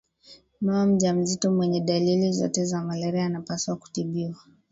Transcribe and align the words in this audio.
mama 0.61 0.85
mjamzito 0.85 1.51
mwenye 1.51 1.81
dalili 1.81 2.31
zote 2.31 2.65
za 2.65 2.81
malaria 2.83 3.25
anapaswa 3.25 3.75
kutibiwa 3.75 4.35